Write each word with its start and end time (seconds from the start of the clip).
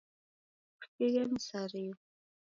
Kusighe 0.79 1.21
misarigho. 1.31 1.99